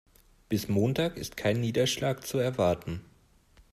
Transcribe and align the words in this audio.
Bis 0.49 0.67
Montag 0.67 1.15
ist 1.15 1.37
kein 1.37 1.61
Niederschlag 1.61 2.25
zu 2.25 2.39
erwarten. 2.39 3.01